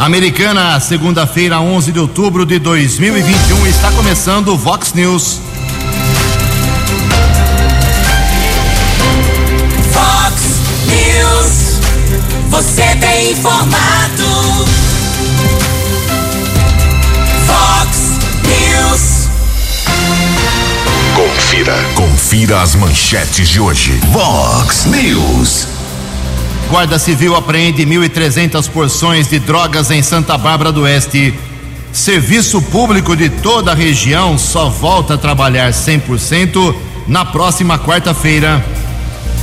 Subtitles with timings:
[0.00, 5.38] Americana, segunda-feira, 11 de outubro de 2021, está começando o Vox News.
[9.92, 10.42] Vox
[10.86, 11.80] News,
[12.48, 14.64] você tem informado.
[17.46, 17.98] Vox
[18.48, 19.28] News.
[21.14, 24.00] Confira, confira as manchetes de hoje.
[24.10, 25.79] Vox News.
[26.70, 31.34] Guarda Civil apreende 1.300 porções de drogas em Santa Bárbara do Oeste.
[31.92, 36.72] Serviço público de toda a região só volta a trabalhar 100%
[37.08, 38.64] na próxima quarta-feira.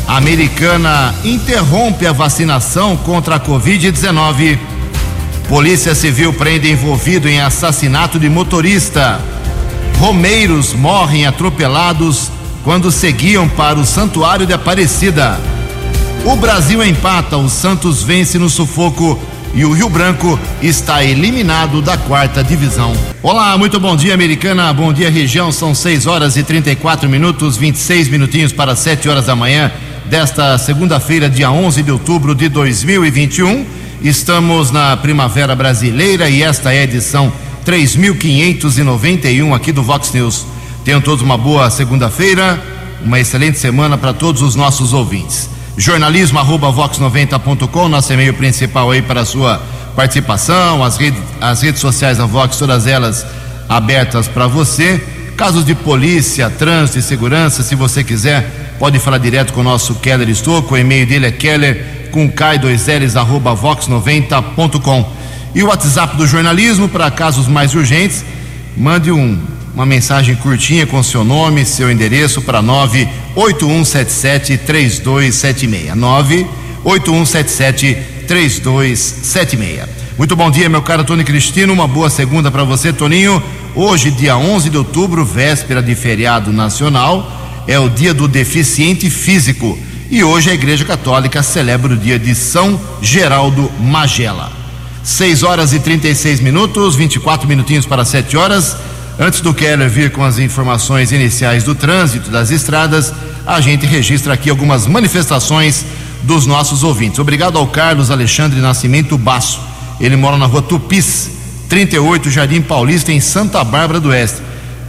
[0.07, 4.57] A americana interrompe a vacinação contra a Covid-19.
[5.49, 9.19] Polícia Civil prende envolvido em assassinato de motorista.
[9.99, 12.31] Romeiros morrem atropelados
[12.63, 15.56] quando seguiam para o Santuário de Aparecida.
[16.25, 19.19] O Brasil empata, o Santos vence no sufoco
[19.53, 22.93] e o Rio Branco está eliminado da quarta divisão.
[23.23, 24.73] Olá, muito bom dia, americana.
[24.73, 25.51] Bom dia, região.
[25.51, 29.71] São 6 horas e 34 minutos, 26 minutinhos para 7 horas da manhã
[30.05, 33.65] desta segunda-feira, dia 11 de outubro de 2021.
[34.01, 37.31] Estamos na Primavera Brasileira e esta é a edição
[37.63, 40.45] 3591 aqui do Vox News.
[40.83, 42.61] Tenham todos uma boa segunda-feira,
[43.03, 49.01] uma excelente semana para todos os nossos ouvintes jornalismo arroba vox90.com, nosso e-mail principal aí
[49.01, 49.61] para a sua
[49.95, 53.25] participação, as, rede, as redes sociais da Vox, todas elas
[53.69, 55.01] abertas para você.
[55.37, 59.93] Casos de polícia, trânsito e segurança, se você quiser, pode falar direto com o nosso
[59.95, 65.13] Keller Estouco, o e-mail dele é keller com k2ls arroba vox90.com.
[65.53, 68.25] E o WhatsApp do jornalismo, para casos mais urgentes,
[68.75, 69.39] mande um
[69.73, 75.95] uma mensagem curtinha com seu nome, seu endereço para 98177 3276.
[75.95, 80.07] 98177 3276.
[80.17, 81.71] Muito bom dia, meu caro Tony Cristino.
[81.71, 83.41] Uma boa segunda para você, Toninho.
[83.75, 87.31] Hoje, dia 11 de outubro, véspera de feriado nacional,
[87.67, 89.77] é o dia do deficiente físico.
[90.09, 94.51] E hoje a Igreja Católica celebra o dia de São Geraldo Magela.
[95.03, 98.75] 6 horas e 36 minutos, 24 minutinhos para 7 horas.
[99.19, 103.11] Antes do Keller vir com as informações iniciais do trânsito das estradas,
[103.47, 105.83] a gente registra aqui algumas manifestações
[106.21, 107.17] dos nossos ouvintes.
[107.17, 109.59] Obrigado ao Carlos Alexandre Nascimento Basso.
[109.99, 111.31] Ele mora na rua Tupis,
[111.67, 114.37] 38, Jardim Paulista, em Santa Bárbara do Oeste.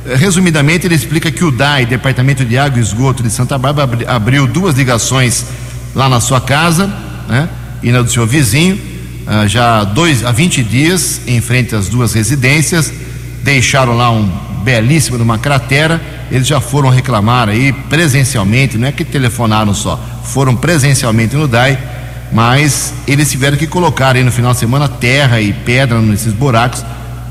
[0.04, 3.88] Eh, resumidamente, ele explica que o DAI, Departamento de Água e Esgoto de Santa Bárbara,
[4.06, 5.46] abriu duas ligações
[5.94, 6.86] lá na sua casa,
[7.26, 7.48] né?
[7.82, 8.78] E na do seu vizinho,
[9.26, 12.92] ah, já dois, há 20 dias, em frente às duas residências
[13.43, 14.28] deixaram lá um
[14.62, 16.00] belíssimo de uma cratera,
[16.31, 21.78] eles já foram reclamar aí presencialmente, não é que telefonaram só, foram presencialmente no DAI,
[22.32, 26.84] mas eles tiveram que colocar aí no final de semana terra e pedra nesses buracos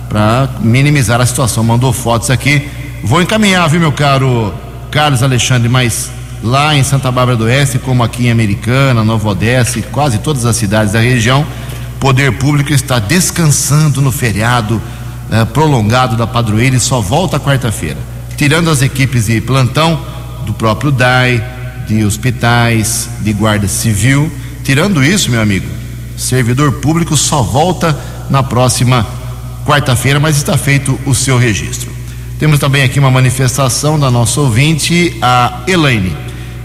[0.09, 1.63] para minimizar a situação.
[1.63, 2.68] Mandou fotos aqui.
[3.03, 4.53] Vou encaminhar, viu, meu caro
[4.89, 6.09] Carlos Alexandre, mas
[6.44, 10.56] lá em Santa Bárbara do Oeste, como aqui em Americana, Nova Odessa, quase todas as
[10.56, 11.45] cidades da região,
[12.00, 14.81] poder público está descansando no feriado
[15.31, 17.97] eh, prolongado da padroeira e só volta quarta-feira.
[18.35, 19.99] Tirando as equipes de plantão
[20.45, 21.43] do próprio DAI,
[21.88, 24.31] de hospitais, de guarda civil.
[24.63, 25.67] Tirando isso, meu amigo,
[26.15, 27.97] servidor público só volta
[28.29, 29.05] na próxima
[29.65, 31.91] quarta-feira, mas está feito o seu registro.
[32.39, 36.15] Temos também aqui uma manifestação da nossa ouvinte, a Elaine.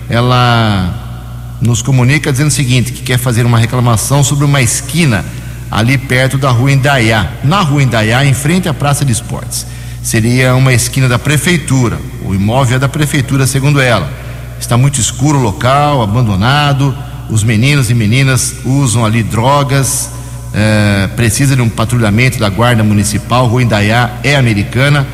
[0.09, 5.25] Ela nos comunica dizendo o seguinte: que quer fazer uma reclamação sobre uma esquina
[5.72, 9.66] ali perto da rua Indaiá, na rua Indaiá, em frente à Praça de Esportes.
[10.03, 11.99] Seria uma esquina da prefeitura.
[12.27, 14.12] O imóvel é da prefeitura, segundo ela.
[14.61, 16.94] Está muito escuro o local, abandonado.
[17.31, 20.11] Os meninos e meninas usam ali drogas.
[20.53, 23.47] É, precisa de um patrulhamento da Guarda Municipal.
[23.47, 25.06] Rua Indaiá é americana,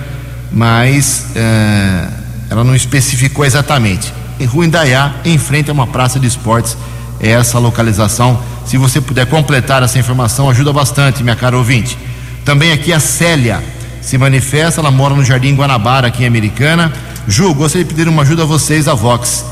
[0.50, 2.08] mas é,
[2.50, 4.12] ela não especificou exatamente.
[4.40, 6.76] Em Rua Indaiá, em frente a uma praça de esportes,
[7.20, 11.96] é essa localização se você puder completar essa informação, ajuda bastante, minha cara ouvinte.
[12.44, 13.64] Também aqui a Célia
[14.02, 16.92] se manifesta, ela mora no Jardim Guanabara, aqui em Americana.
[17.26, 19.42] Ju, gostaria de pedir uma ajuda a vocês, a Vox.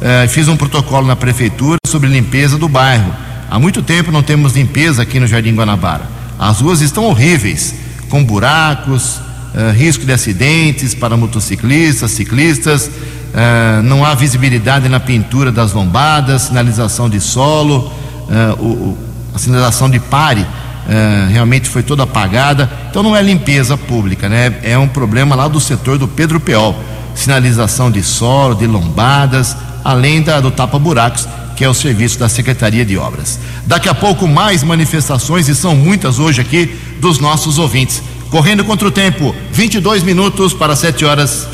[0.00, 3.14] Uh, fiz um protocolo na prefeitura sobre limpeza do bairro.
[3.48, 6.08] Há muito tempo não temos limpeza aqui no Jardim Guanabara.
[6.36, 7.76] As ruas estão horríveis,
[8.08, 9.18] com buracos,
[9.54, 12.86] uh, risco de acidentes para motociclistas, ciclistas.
[12.88, 18.98] Uh, não há visibilidade na pintura das lombadas, sinalização de solo uh, o,
[19.34, 22.70] a sinalização de pare uh, realmente foi toda apagada.
[22.90, 24.54] Então não é limpeza pública, né?
[24.62, 26.76] É um problema lá do setor do Pedro Peol.
[27.14, 32.84] Sinalização de solo, de lombadas, além da, do tapa-buracos, que é o serviço da Secretaria
[32.84, 33.38] de Obras.
[33.66, 38.02] Daqui a pouco, mais manifestações, e são muitas hoje aqui, dos nossos ouvintes.
[38.30, 41.46] Correndo contra o tempo, 22 minutos para 7 horas.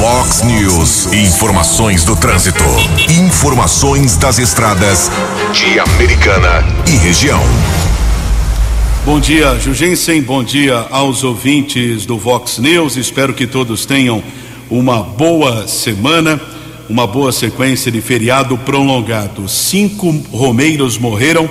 [0.00, 2.64] Fox News, informações do trânsito.
[3.22, 5.10] Informações das estradas
[5.52, 7.38] de Americana e região.
[9.04, 10.22] Bom dia, Jugensen.
[10.22, 12.96] Bom dia aos ouvintes do Vox News.
[12.96, 14.22] Espero que todos tenham
[14.70, 16.40] uma boa semana,
[16.88, 19.46] uma boa sequência de feriado prolongado.
[19.50, 21.46] Cinco romeiros morreram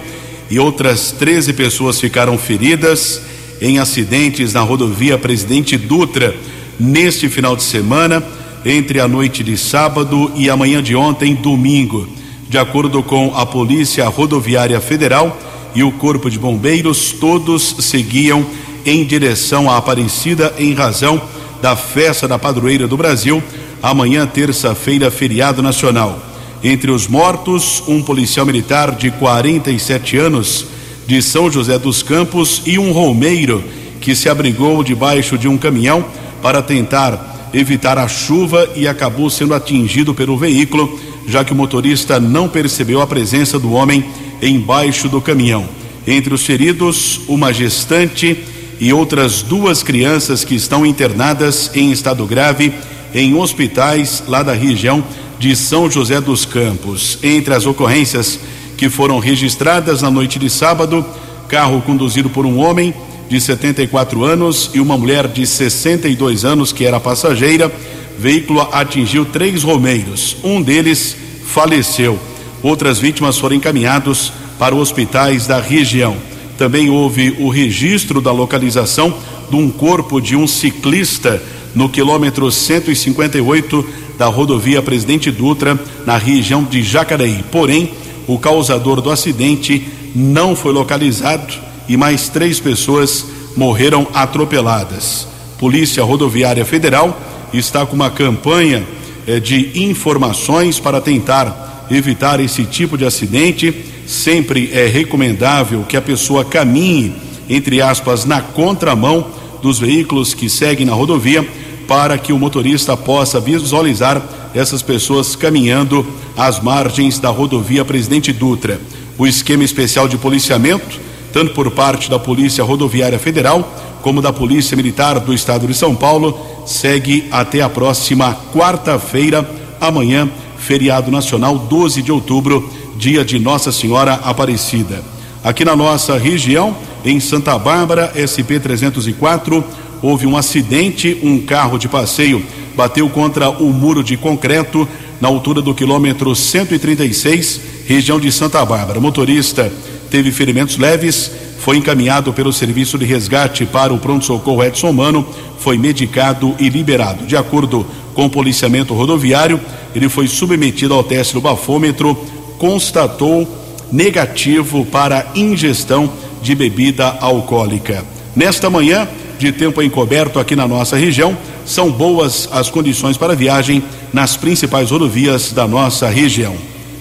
[0.49, 3.21] e outras 13 pessoas ficaram feridas
[3.61, 6.35] em acidentes na rodovia Presidente Dutra
[6.79, 8.23] neste final de semana,
[8.65, 12.07] entre a noite de sábado e a manhã de ontem, domingo.
[12.49, 15.37] De acordo com a Polícia Rodoviária Federal
[15.75, 18.45] e o Corpo de Bombeiros, todos seguiam
[18.85, 21.21] em direção à Aparecida em razão
[21.61, 23.43] da festa da padroeira do Brasil,
[23.81, 26.19] amanhã, terça-feira, feriado nacional.
[26.63, 30.65] Entre os mortos, um policial militar de 47 anos
[31.07, 33.63] de São José dos Campos e um romeiro
[34.01, 36.05] que se abrigou debaixo de um caminhão
[36.41, 42.19] para tentar evitar a chuva e acabou sendo atingido pelo veículo, já que o motorista
[42.19, 44.05] não percebeu a presença do homem
[44.41, 45.67] embaixo do caminhão.
[46.07, 48.37] Entre os feridos, uma gestante
[48.79, 52.73] e outras duas crianças que estão internadas em estado grave
[53.13, 55.03] em hospitais lá da região
[55.37, 57.17] de São José dos Campos.
[57.21, 58.39] Entre as ocorrências
[58.77, 61.05] que foram registradas na noite de sábado,
[61.47, 62.93] carro conduzido por um homem
[63.29, 67.71] de 74 anos e uma mulher de 62 anos que era passageira.
[68.17, 70.35] Veículo atingiu três romeiros.
[70.43, 71.15] Um deles
[71.45, 72.19] faleceu.
[72.63, 76.17] Outras vítimas foram encaminhados para hospitais da região.
[76.57, 79.15] Também houve o registro da localização
[79.49, 81.41] de um corpo de um ciclista
[81.73, 83.87] no quilômetro 158
[84.17, 87.45] da rodovia Presidente Dutra, na região de Jacareí.
[87.51, 87.91] Porém,
[88.27, 93.25] o causador do acidente não foi localizado e mais três pessoas
[93.57, 95.27] morreram atropeladas.
[95.57, 97.19] Polícia Rodoviária Federal
[97.51, 98.85] está com uma campanha
[99.27, 103.73] eh, de informações para tentar evitar esse tipo de acidente.
[104.05, 107.15] Sempre é recomendável que a pessoa caminhe,
[107.49, 109.25] entre aspas, na contramão
[109.61, 111.45] dos veículos que seguem na rodovia,
[111.87, 114.21] para que o motorista possa visualizar
[114.53, 116.05] essas pessoas caminhando
[116.37, 118.79] às margens da rodovia Presidente Dutra.
[119.17, 123.67] O esquema especial de policiamento tanto por parte da Polícia Rodoviária Federal
[124.01, 129.49] como da Polícia Militar do Estado de São Paulo, segue até a próxima quarta-feira,
[129.79, 135.03] amanhã, feriado nacional, 12 de outubro, dia de Nossa Senhora Aparecida.
[135.43, 139.63] Aqui na nossa região, em Santa Bárbara, SP 304,
[140.01, 142.43] houve um acidente, um carro de passeio
[142.75, 144.87] bateu contra o muro de concreto
[145.19, 149.01] na altura do quilômetro 136, região de Santa Bárbara.
[149.01, 149.69] Motorista
[150.09, 155.27] teve ferimentos leves, foi encaminhado pelo serviço de resgate para o pronto-socorro Edson Mano,
[155.59, 157.25] foi medicado e liberado.
[157.25, 159.59] De acordo com o policiamento rodoviário,
[159.93, 162.17] ele foi submetido ao teste do bafômetro,
[162.57, 163.47] constatou
[163.91, 168.03] negativo para ingestão de bebida alcoólica.
[168.35, 169.07] Nesta manhã,
[169.37, 173.83] de tempo encoberto aqui na nossa região, são boas as condições para viagem
[174.13, 176.55] nas principais rodovias da nossa região.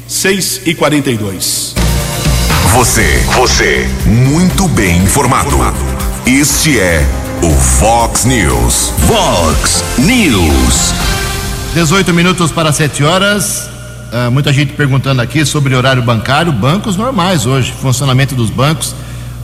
[0.07, 1.78] 6 e 42
[2.73, 5.57] você, você, muito bem informado.
[6.27, 7.05] Este é
[7.43, 8.93] o Fox News.
[9.07, 10.95] Fox News.
[11.75, 13.69] 18 minutos para 7 horas.
[14.13, 16.53] Uh, muita gente perguntando aqui sobre horário bancário.
[16.53, 17.73] Bancos normais hoje.
[17.73, 18.95] Funcionamento dos bancos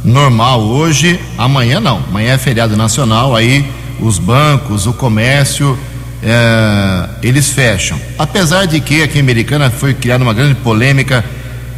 [0.05, 1.19] normal hoje.
[1.39, 2.05] Amanhã não.
[2.09, 3.35] Amanhã é feriado nacional.
[3.35, 3.65] Aí
[4.01, 7.99] os bancos, o comércio, uh, eles fecham.
[8.19, 11.25] Apesar de que aqui em Americana foi criada uma grande polêmica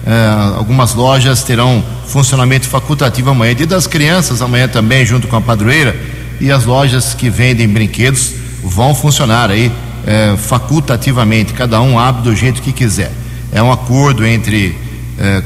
[0.07, 3.57] Uh, algumas lojas terão funcionamento facultativo amanhã.
[3.57, 5.97] Dia das crianças amanhã também, junto com a padroeira.
[6.41, 8.33] E as lojas que vendem brinquedos
[8.63, 11.53] vão funcionar aí uh, facultativamente.
[11.53, 13.11] Cada um abre do jeito que quiser.
[13.51, 14.79] É um acordo entre
[15.19, 15.43] uh,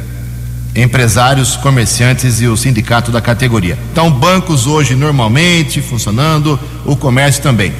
[0.76, 3.79] empresários, comerciantes e o sindicato da categoria.
[3.93, 7.73] Então, bancos hoje normalmente funcionando, o comércio também.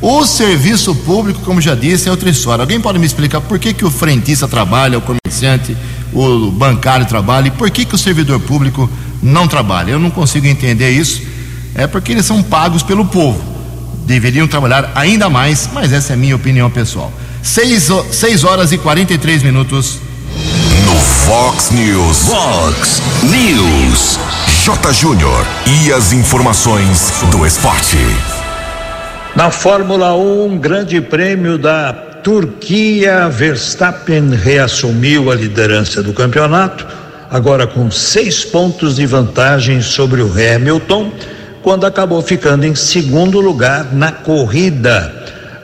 [0.00, 2.62] O serviço público, como já disse, é outra história.
[2.62, 5.76] Alguém pode me explicar por que, que o frentista trabalha, o comerciante
[6.12, 8.88] o bancário trabalha e por que, que o servidor público
[9.22, 9.92] não trabalha?
[9.92, 11.22] Eu não consigo entender isso.
[11.74, 13.42] É porque eles são pagos pelo povo.
[14.06, 17.12] Deveriam trabalhar ainda mais, mas essa é a minha opinião pessoal.
[17.42, 19.98] 6 horas e 43 minutos.
[20.84, 22.28] No Fox News.
[22.28, 24.18] Fox News.
[24.64, 24.92] J.
[24.92, 25.46] Júnior.
[25.66, 27.98] E as informações do esporte.
[29.36, 36.86] Na Fórmula 1, Grande Prêmio da Turquia, Verstappen reassumiu a liderança do campeonato,
[37.30, 41.10] agora com seis pontos de vantagem sobre o Hamilton,
[41.62, 45.10] quando acabou ficando em segundo lugar na corrida.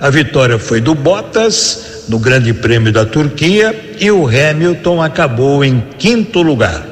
[0.01, 5.85] A vitória foi do Bottas no Grande Prêmio da Turquia e o Hamilton acabou em
[5.99, 6.83] quinto lugar.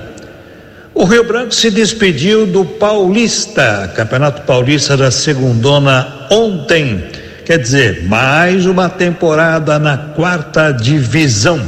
[0.93, 7.22] O Rio Branco se despediu do Paulista, Campeonato Paulista da Segundona ontem.
[7.45, 11.61] Quer dizer, mais uma temporada na quarta divisão.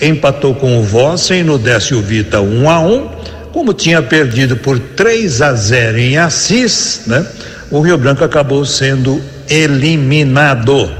[0.00, 3.08] Empatou com o Vossen no Décio Vita 1 um a 1 um,
[3.52, 7.24] como tinha perdido por 3 a 0 em Assis, né?
[7.70, 10.90] O Rio Branco acabou sendo eliminado.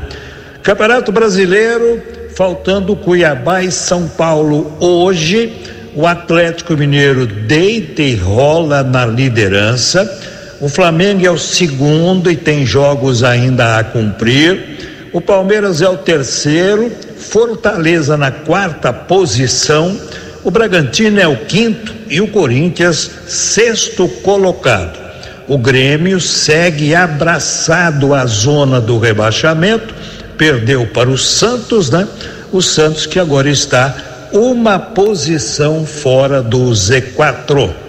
[0.62, 2.00] Campeonato Brasileiro,
[2.36, 5.52] faltando Cuiabá e São Paulo hoje
[5.96, 10.33] o Atlético Mineiro deita e rola na liderança.
[10.64, 15.10] O Flamengo é o segundo e tem jogos ainda a cumprir.
[15.12, 19.94] O Palmeiras é o terceiro, Fortaleza na quarta posição.
[20.42, 24.98] O Bragantino é o quinto e o Corinthians sexto colocado.
[25.46, 29.94] O Grêmio segue abraçado à zona do rebaixamento,
[30.38, 32.08] perdeu para o Santos, né?
[32.50, 33.94] O Santos que agora está
[34.32, 37.83] uma posição fora do Z4.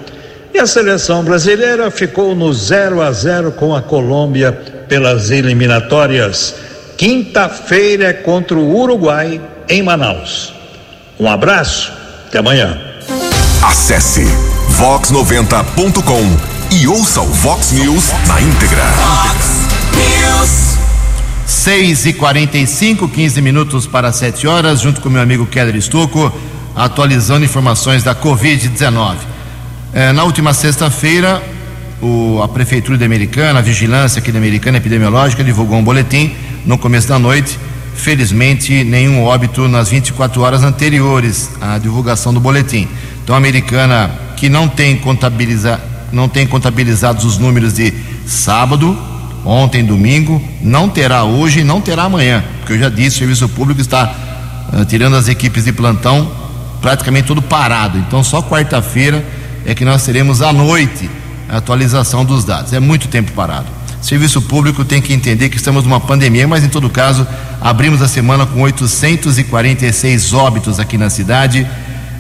[0.56, 4.54] E a seleção brasileira ficou no 0 a 0 com a Colômbia
[4.88, 6.56] pelas eliminatórias.
[6.98, 10.54] Quinta-feira é contra o Uruguai em Manaus.
[11.20, 11.92] Um abraço,
[12.26, 12.80] até amanhã.
[13.62, 14.24] Acesse
[14.80, 18.84] vox90.com e ouça o Vox News na íntegra.
[18.96, 19.46] Vox
[19.94, 20.78] News.
[21.46, 26.32] 6 e 45 15 minutos para 7 horas, junto com meu amigo Keller Estocco,
[26.74, 29.35] atualizando informações da Covid-19.
[29.96, 31.42] É, na última sexta-feira,
[32.44, 36.36] a Prefeitura de Americana, a Vigilância aqui da Americana Epidemiológica, divulgou um boletim
[36.66, 37.58] no começo da noite.
[37.96, 42.90] Felizmente, nenhum óbito nas 24 horas anteriores à divulgação do boletim.
[43.24, 45.80] Então, a Americana, que não tem, contabiliza,
[46.12, 47.94] não tem contabilizados os números de
[48.26, 48.98] sábado,
[49.46, 53.48] ontem, domingo, não terá hoje e não terá amanhã, porque eu já disse, o serviço
[53.48, 54.14] público está
[54.74, 56.30] uh, tirando as equipes de plantão
[56.82, 57.98] praticamente todo parado.
[57.98, 59.24] Então só quarta-feira
[59.66, 61.10] é que nós teremos à noite
[61.50, 62.72] a atualização dos dados.
[62.74, 63.66] É muito tempo parado.
[64.02, 67.28] O serviço público tem que entender que estamos numa pandemia, mas em todo caso,
[67.60, 71.68] abrimos a semana com 846 óbitos aqui na cidade,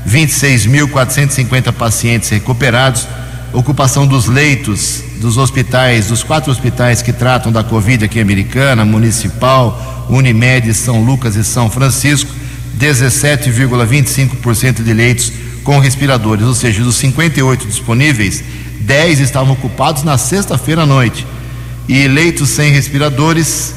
[0.09, 3.07] 26.450 pacientes recuperados,
[3.53, 10.07] ocupação dos leitos dos hospitais, dos quatro hospitais que tratam da Covid aqui Americana, Municipal,
[10.09, 12.31] Unimed, São Lucas e São Francisco,
[12.79, 15.31] 17,25% de leitos
[15.65, 18.43] com respiradores, ou seja, dos 58 disponíveis,
[18.81, 21.25] 10 estavam ocupados na sexta-feira à noite.
[21.89, 23.73] E leitos sem respiradores,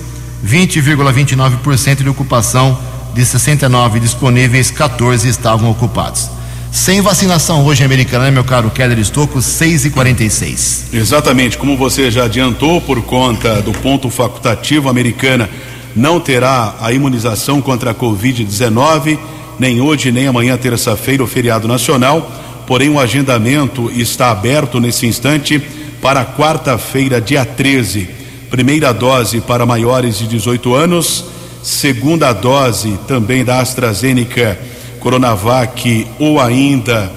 [0.46, 2.78] 20,29% de ocupação,
[3.14, 6.28] de 69 disponíveis, 14 estavam ocupados.
[6.70, 12.10] Sem vacinação hoje Americana, né, meu caro Keller Estocco, 6 e 46 Exatamente, como você
[12.10, 15.48] já adiantou, por conta do ponto facultativo, Americana
[15.96, 19.18] não terá a imunização contra a Covid-19,
[19.58, 22.30] nem hoje, nem amanhã, terça-feira, o feriado nacional.
[22.66, 25.58] Porém, o agendamento está aberto nesse instante
[26.00, 28.08] para quarta-feira, dia 13.
[28.50, 31.24] Primeira dose para maiores de 18 anos,
[31.62, 34.58] segunda dose também da AstraZeneca
[35.00, 37.10] Coronavac ou ainda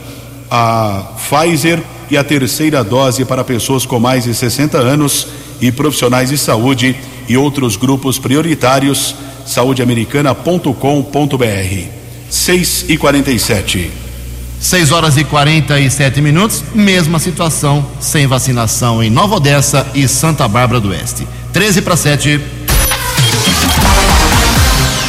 [0.50, 5.28] a Pfizer e a terceira dose para pessoas com mais de 60 anos
[5.62, 6.96] e profissionais de saúde
[7.28, 9.16] e outros grupos prioritários.
[9.46, 12.01] saudeamericana.com.br
[12.32, 13.92] 6 e 47
[14.62, 20.80] 6 horas e 47 minutos, mesma situação, sem vacinação em Nova Odessa e Santa Bárbara
[20.80, 21.28] do Oeste.
[21.52, 22.40] 13 para 7.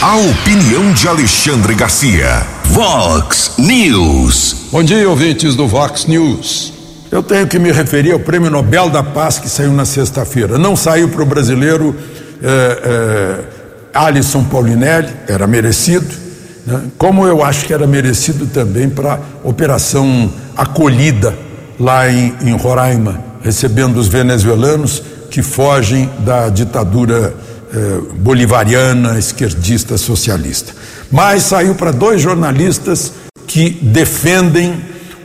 [0.00, 2.46] A opinião de Alexandre Garcia.
[2.64, 4.56] Vox News.
[4.72, 6.72] Bom dia, ouvintes do Vox News.
[7.10, 10.58] Eu tenho que me referir ao Prêmio Nobel da Paz que saiu na sexta-feira.
[10.58, 11.94] Não saiu para o brasileiro
[12.42, 13.44] é, é,
[13.92, 16.22] Alisson Paulinelli, era merecido,
[16.66, 16.82] né?
[16.98, 21.34] como eu acho que era merecido também para Operação Acolhida
[21.78, 27.34] lá em, em Roraima, recebendo os venezuelanos que fogem da ditadura
[27.74, 30.74] eh, bolivariana, esquerdista, socialista.
[31.10, 33.12] Mas saiu para dois jornalistas
[33.46, 34.78] que defendem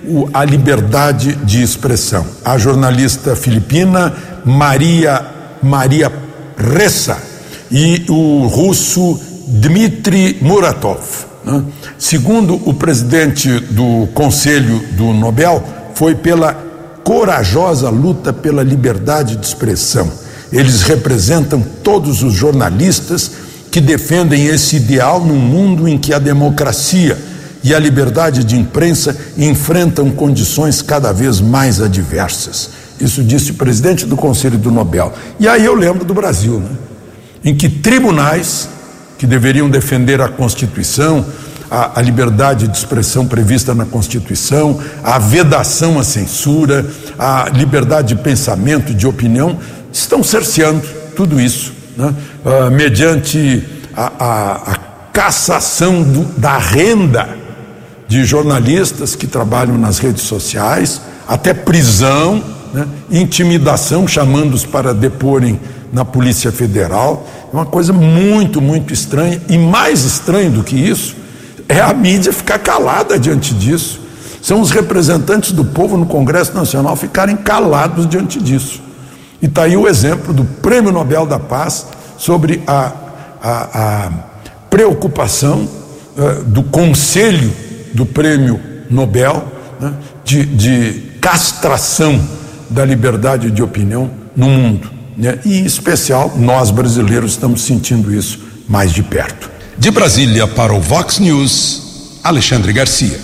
[0.08, 2.26] o, a liberdade de expressão.
[2.44, 4.14] A jornalista filipina
[4.46, 5.26] Maria,
[5.62, 6.12] Maria
[6.58, 7.22] Ressa
[7.70, 11.00] e o russo Dmitry Muratov.
[11.44, 11.64] Né?
[11.98, 15.64] Segundo o presidente do Conselho do Nobel,
[15.96, 16.54] foi pela
[17.04, 20.12] corajosa luta pela liberdade de expressão
[20.52, 23.32] eles representam todos os jornalistas
[23.70, 27.18] que defendem esse ideal num mundo em que a democracia
[27.64, 32.70] e a liberdade de imprensa enfrentam condições cada vez mais adversas.
[33.00, 35.14] Isso disse o presidente do Conselho do Nobel.
[35.40, 36.70] E aí eu lembro do Brasil, né?
[37.44, 38.70] em que tribunais
[39.18, 41.26] que deveriam defender a Constituição,
[41.70, 46.86] a, a, liberdade de expressão prevista na Constituição, a vedação à censura,
[47.18, 49.58] a liberdade de pensamento, de opinião,
[49.92, 52.14] estão cerceando tudo isso, né?
[52.46, 53.64] uh, mediante
[53.96, 54.76] a, a, a
[55.12, 57.28] cassação do, da renda
[58.08, 62.42] de jornalistas que trabalham nas redes sociais, até prisão,
[62.74, 62.88] né?
[63.10, 65.60] intimidação, chamando-os para deporem
[65.92, 67.28] na Polícia Federal.
[67.58, 69.42] Uma coisa muito, muito estranha.
[69.50, 71.16] E mais estranho do que isso
[71.68, 74.00] é a mídia ficar calada diante disso.
[74.44, 78.80] São os representantes do povo no Congresso Nacional ficarem calados diante disso.
[79.42, 82.92] E está aí o exemplo do Prêmio Nobel da Paz sobre a,
[83.42, 84.12] a, a
[84.70, 85.68] preocupação
[86.16, 87.52] uh, do Conselho
[87.92, 89.44] do Prêmio Nobel
[89.82, 92.22] né, de, de castração
[92.70, 94.97] da liberdade de opinião no mundo.
[95.18, 95.40] Né?
[95.44, 99.50] E, em especial, nós brasileiros estamos sentindo isso mais de perto.
[99.76, 103.20] De Brasília para o Vox News, Alexandre Garcia.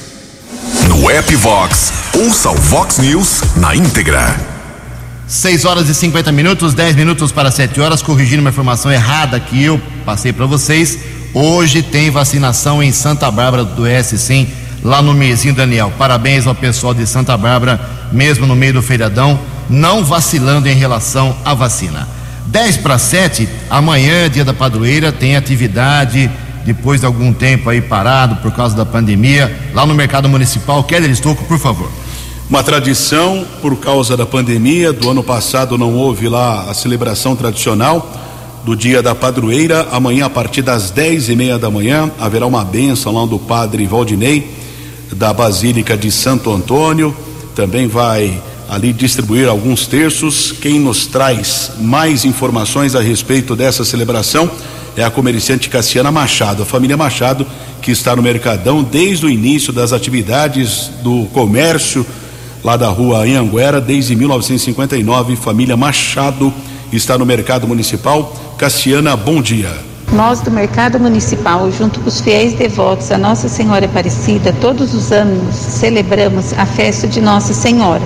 [0.88, 4.36] No app Vox, ouça o Vox News na íntegra.
[5.28, 9.64] 6 horas e 50 minutos, 10 minutos para 7 horas, corrigindo uma informação errada que
[9.64, 10.98] eu passei para vocês.
[11.34, 14.48] Hoje tem vacinação em Santa Bárbara do S100,
[14.84, 15.92] lá no Mezinho Daniel.
[15.98, 17.80] Parabéns ao pessoal de Santa Bárbara,
[18.12, 19.40] mesmo no meio do feriadão,
[19.70, 22.08] não vacilando em relação à vacina.
[22.48, 26.30] 10 para 7, amanhã, dia da padroeira, tem atividade
[26.66, 30.84] depois de algum tempo aí parado por causa da pandemia, lá no mercado municipal.
[30.84, 31.90] Keller Estocco, por favor.
[32.50, 38.12] Uma tradição por causa da pandemia, do ano passado não houve lá a celebração tradicional
[38.64, 39.88] do dia da padroeira.
[39.92, 43.86] Amanhã, a partir das dez e meia da manhã, haverá uma bênção lá do padre
[43.86, 44.50] Valdinei,
[45.14, 47.16] da Basílica de Santo Antônio.
[47.56, 48.42] Também vai
[48.74, 50.52] ali distribuir alguns terços.
[50.52, 54.50] Quem nos traz mais informações a respeito dessa celebração
[54.96, 57.46] é a comerciante Cassiana Machado, a família Machado,
[57.82, 62.06] que está no Mercadão desde o início das atividades do comércio
[62.64, 65.36] lá da rua Anhanguera, desde 1959.
[65.36, 66.54] Família Machado
[66.92, 68.34] está no Mercado Municipal.
[68.58, 69.72] Cassiana, bom dia.
[70.14, 75.12] Nós do Mercado Municipal, junto com os fiéis devotos a Nossa Senhora Aparecida, todos os
[75.12, 78.04] anos celebramos a festa de Nossa Senhora,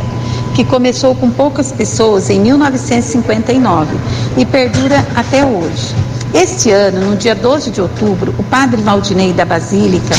[0.58, 3.96] que começou com poucas pessoas em 1959
[4.38, 5.94] e perdura até hoje.
[6.34, 10.16] Este ano, no dia 12 de outubro, o Padre Valdinei da Basílica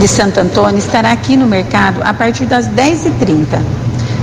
[0.00, 3.60] de Santo Antônio estará aqui no mercado a partir das 10h30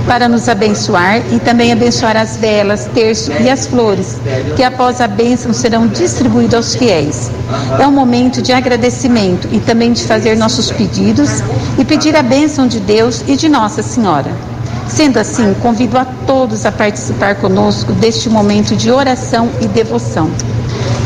[0.04, 4.16] para nos abençoar e também abençoar as velas, terço e as flores,
[4.56, 7.30] que após a bênção serão distribuídas aos fiéis.
[7.78, 11.40] É um momento de agradecimento e também de fazer nossos pedidos
[11.78, 14.57] e pedir a bênção de Deus e de Nossa Senhora.
[14.88, 20.30] Sendo assim, convido a todos a participar conosco deste momento de oração e devoção.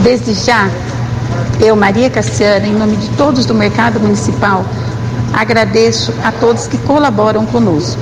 [0.03, 0.71] Desde já,
[1.61, 4.65] eu, Maria Cassiana, em nome de todos do Mercado Municipal,
[5.33, 8.01] agradeço a todos que colaboram conosco.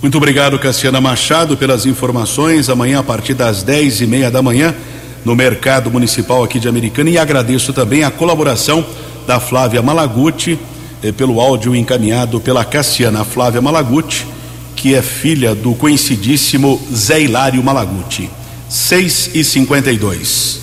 [0.00, 2.68] Muito obrigado, Cassiana Machado, pelas informações.
[2.68, 4.74] Amanhã, a partir das dez e meia da manhã,
[5.24, 7.10] no Mercado Municipal aqui de Americana.
[7.10, 8.84] E agradeço também a colaboração
[9.26, 10.58] da Flávia Malaguti,
[11.02, 14.26] eh, pelo áudio encaminhado pela Cassiana Flávia Malaguti,
[14.86, 18.30] que é filha do conhecidíssimo Zé Hilário Malaguti.
[18.68, 20.60] 6 e 52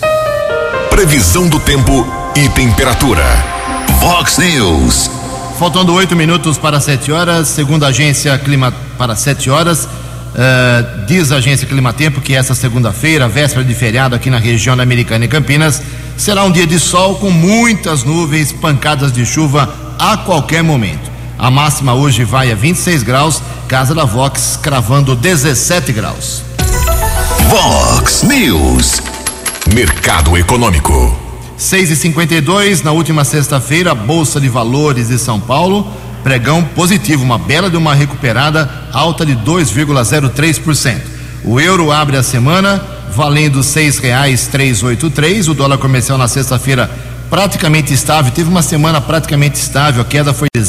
[0.88, 3.22] Previsão do tempo e temperatura.
[4.00, 5.10] Vox News.
[5.58, 11.30] Faltando oito minutos para sete horas, segundo a agência Clima para sete horas, uh, diz
[11.30, 15.28] a agência Climatempo que essa segunda-feira, véspera de feriado aqui na região da Americana e
[15.28, 15.82] Campinas,
[16.16, 21.12] será um dia de sol com muitas nuvens, pancadas de chuva a qualquer momento.
[21.38, 23.42] A máxima hoje vai a 26 graus,
[23.74, 26.44] Casa da Vox cravando 17 graus.
[27.48, 29.02] Vox News.
[29.74, 31.18] Mercado Econômico.
[31.56, 37.36] 6 e 52 na última sexta-feira, Bolsa de Valores de São Paulo, pregão positivo, uma
[37.36, 41.00] bela de uma recuperada alta de 2,03%.
[41.42, 45.48] O euro abre a semana valendo seis reais três oito três.
[45.48, 46.88] O dólar comercial na sexta-feira
[47.28, 50.62] praticamente estável, teve uma semana praticamente estável, a queda foi de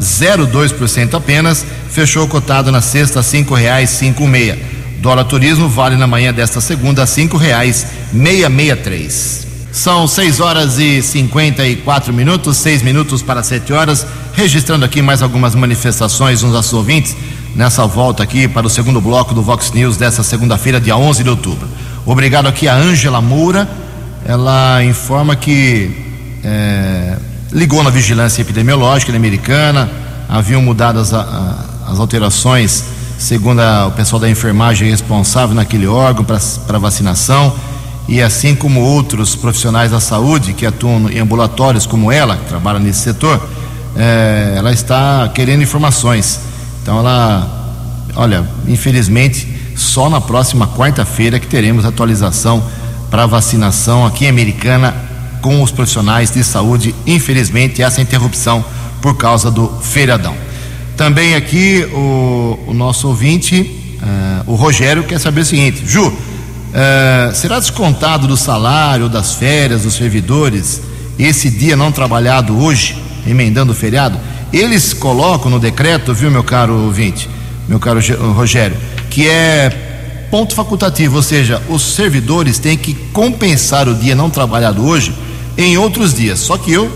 [0.00, 4.58] 0,02% apenas, fechou cotado na sexta cinco reais cinco meia.
[4.98, 9.46] Dólar turismo vale na manhã desta segunda cinco reais meia meia três.
[9.72, 15.54] São 6 horas e 54 minutos, 6 minutos para 7 horas, registrando aqui mais algumas
[15.54, 17.14] manifestações nos nossos ouvintes
[17.54, 21.28] nessa volta aqui para o segundo bloco do Vox News dessa segunda-feira, dia 11 de
[21.30, 21.68] outubro.
[22.04, 23.68] Obrigado aqui a Ângela Moura,
[24.26, 25.90] ela informa que
[26.44, 27.16] é,
[27.52, 29.88] ligou na vigilância epidemiológica americana,
[30.28, 32.84] haviam mudado as, as alterações,
[33.18, 37.54] segundo a, o pessoal da enfermagem responsável naquele órgão para vacinação,
[38.08, 42.78] e assim como outros profissionais da saúde que atuam em ambulatórios como ela, que trabalha
[42.78, 43.48] nesse setor,
[43.96, 46.38] é, ela está querendo informações.
[46.82, 47.72] Então ela,
[48.14, 52.62] olha, infelizmente, só na próxima quarta-feira que teremos atualização
[53.10, 55.05] para vacinação aqui em Americana
[55.40, 56.94] com os profissionais de saúde.
[57.06, 58.64] Infelizmente, essa interrupção
[59.00, 60.34] por causa do feriadão.
[60.96, 66.14] Também aqui o, o nosso ouvinte, uh, o Rogério, quer saber o seguinte: Ju, uh,
[67.34, 70.80] será descontado do salário, das férias dos servidores
[71.18, 72.96] esse dia não trabalhado hoje,
[73.26, 74.18] emendando o feriado?
[74.52, 77.28] Eles colocam no decreto, viu, meu caro ouvinte,
[77.68, 78.00] meu caro
[78.32, 78.76] Rogério,
[79.10, 84.86] que é ponto facultativo, ou seja, os servidores têm que compensar o dia não trabalhado
[84.86, 85.14] hoje
[85.56, 86.38] em outros dias.
[86.38, 86.90] Só que eu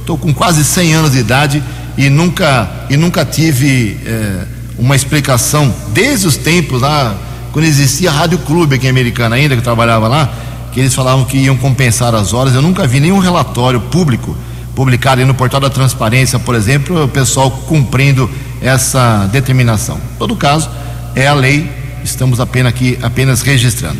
[0.00, 1.62] estou com quase 100 anos de idade
[1.96, 4.44] e nunca, e nunca tive é,
[4.78, 7.16] uma explicação, desde os tempos lá,
[7.52, 10.30] quando existia a Rádio Clube aqui em Americana ainda, que eu trabalhava lá,
[10.72, 12.54] que eles falavam que iam compensar as horas.
[12.54, 14.36] Eu nunca vi nenhum relatório público
[14.74, 19.96] publicado no portal da transparência, por exemplo, o pessoal cumprindo essa determinação.
[19.96, 20.68] Em todo caso,
[21.14, 21.70] é a lei,
[22.04, 23.96] estamos apenas aqui apenas registrando.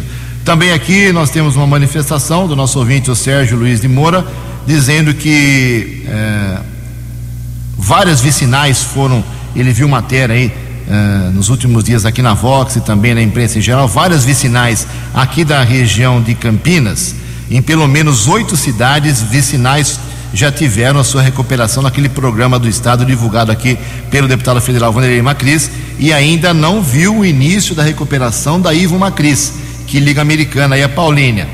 [0.47, 4.25] Também aqui nós temos uma manifestação do nosso ouvinte, o Sérgio Luiz de Moura,
[4.65, 6.61] dizendo que é,
[7.77, 9.25] várias vicinais foram,
[9.57, 10.53] ele viu matéria aí
[10.89, 14.87] é, nos últimos dias aqui na Vox e também na imprensa em geral, várias vicinais
[15.13, 17.17] aqui da região de Campinas,
[17.51, 19.99] em pelo menos oito cidades, vicinais
[20.33, 23.77] já tiveram a sua recuperação naquele programa do Estado divulgado aqui
[24.13, 28.97] pelo deputado federal Vanderlei Macris e ainda não viu o início da recuperação da Ivo
[28.97, 31.49] Macris, que liga americana e a Paulínia.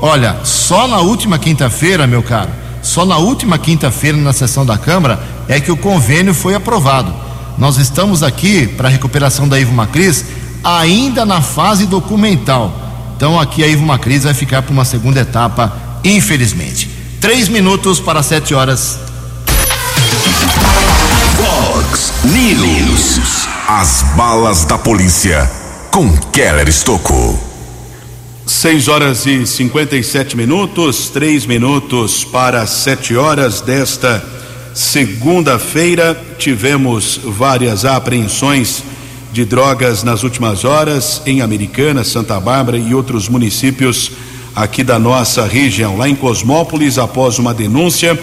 [0.00, 2.50] Olha, só na última quinta-feira, meu caro,
[2.82, 7.12] só na última quinta-feira na sessão da Câmara é que o convênio foi aprovado.
[7.58, 10.24] Nós estamos aqui para a recuperação da Ivo Macris
[10.62, 12.72] ainda na fase documental.
[13.16, 16.88] Então aqui a Ivo Macris vai ficar para uma segunda etapa, infelizmente.
[17.20, 18.98] Três minutos para sete horas.
[21.36, 23.48] Fox News.
[23.66, 25.50] As balas da polícia
[25.90, 27.47] com Keller Estocou.
[28.48, 34.24] 6 horas e 57 minutos, três minutos para sete horas desta
[34.72, 36.18] segunda-feira.
[36.38, 38.82] Tivemos várias apreensões
[39.34, 44.12] de drogas nas últimas horas em Americana, Santa Bárbara e outros municípios
[44.56, 45.98] aqui da nossa região.
[45.98, 48.18] Lá em Cosmópolis, após uma denúncia,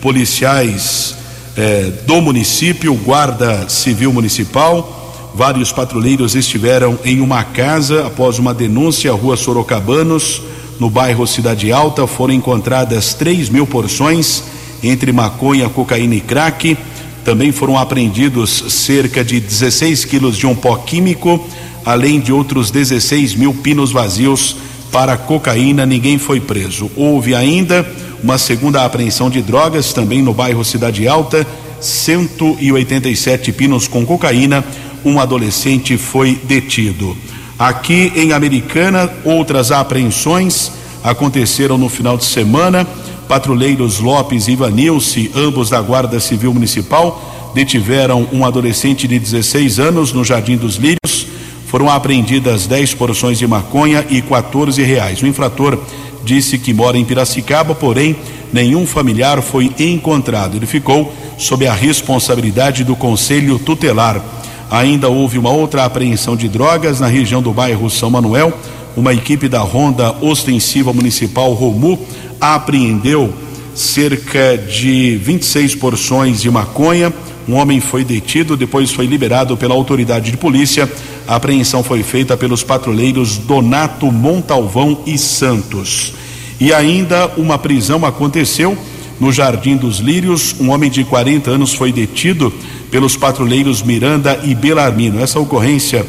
[0.00, 1.14] policiais
[1.54, 5.05] eh, do município, Guarda Civil Municipal,
[5.36, 10.40] Vários patrulheiros estiveram em uma casa após uma denúncia, rua Sorocabanos,
[10.80, 12.06] no bairro Cidade Alta.
[12.06, 14.42] Foram encontradas 3 mil porções
[14.82, 16.78] entre maconha, cocaína e crack.
[17.22, 21.46] Também foram apreendidos cerca de 16 quilos de um pó químico,
[21.84, 24.56] além de outros 16 mil pinos vazios
[24.90, 25.84] para cocaína.
[25.84, 26.90] Ninguém foi preso.
[26.96, 27.86] Houve ainda
[28.24, 31.46] uma segunda apreensão de drogas também no bairro Cidade Alta,
[31.78, 34.64] 187 pinos com cocaína
[35.04, 37.16] um adolescente foi detido.
[37.58, 40.70] Aqui em Americana, outras apreensões
[41.02, 42.86] aconteceram no final de semana.
[43.28, 50.12] Patrulheiros Lopes e Ivanilce, ambos da Guarda Civil Municipal, detiveram um adolescente de 16 anos
[50.12, 51.26] no Jardim dos Lírios.
[51.66, 55.22] Foram apreendidas 10 porções de maconha e 14 reais.
[55.22, 55.78] O infrator
[56.24, 58.16] disse que mora em Piracicaba, porém
[58.52, 60.56] nenhum familiar foi encontrado.
[60.56, 64.22] Ele ficou sob a responsabilidade do Conselho Tutelar.
[64.70, 68.52] Ainda houve uma outra apreensão de drogas na região do bairro São Manuel.
[68.96, 71.98] Uma equipe da Ronda Ostensiva Municipal Romu
[72.40, 73.32] apreendeu
[73.74, 77.12] cerca de 26 porções de maconha.
[77.48, 80.90] Um homem foi detido, depois foi liberado pela autoridade de polícia.
[81.28, 86.12] A apreensão foi feita pelos patrulheiros Donato Montalvão e Santos.
[86.58, 88.76] E ainda uma prisão aconteceu
[89.18, 90.54] no Jardim dos Lírios.
[90.60, 92.52] Um homem de 40 anos foi detido
[92.90, 95.20] pelos patrulheiros Miranda e Belarmino.
[95.20, 96.06] Essa ocorrência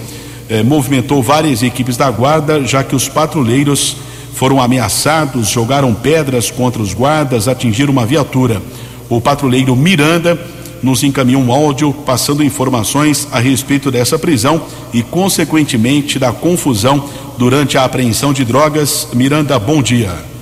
[0.49, 3.97] eh, movimentou várias equipes da guarda, já que os patrulheiros
[4.33, 8.61] foram ameaçados, jogaram pedras contra os guardas, atingiram uma viatura.
[9.09, 10.39] O patrulheiro Miranda
[10.83, 14.61] nos encaminhou um áudio passando informações a respeito dessa prisão
[14.93, 17.03] e, consequentemente, da confusão
[17.37, 19.07] durante a apreensão de drogas.
[19.13, 20.36] Miranda, bom dia.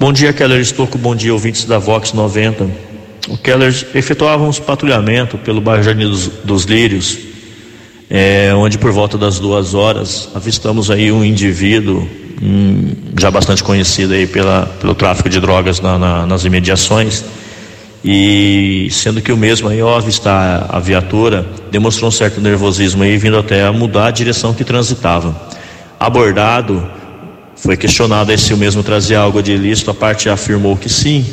[0.00, 0.96] Bom dia, Keller Estocco.
[0.96, 2.66] Bom dia, ouvintes da Vox 90
[3.28, 7.18] o Keller efetuava um patrulhamento pelo bairro Jardim dos, dos Lírios,
[8.08, 12.08] é, onde por volta das duas horas avistamos aí um indivíduo
[12.42, 17.22] hum, já bastante conhecido aí pela, pelo tráfico de drogas na, na, nas imediações.
[18.02, 23.18] E sendo que o mesmo aí, ao avistar a viatura, demonstrou um certo nervosismo aí,
[23.18, 25.38] vindo até a mudar a direção que transitava.
[26.00, 26.90] Abordado,
[27.62, 31.24] foi questionado se o mesmo trazia algo de ilícito, a parte afirmou que sim,